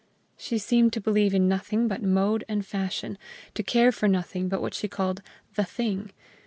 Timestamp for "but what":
4.49-4.73